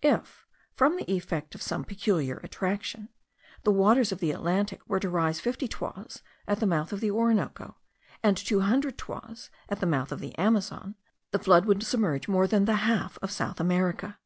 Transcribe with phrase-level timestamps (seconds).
[0.00, 3.10] If, from the effect of some peculiar attraction,
[3.62, 7.10] the waters of the Atlantic were to rise fifty toises at the mouth of the
[7.10, 7.76] Orinoco,
[8.22, 10.94] and two hundred toises at the mouth of the Amazon,
[11.30, 14.18] the flood would submerge more than the half of South America.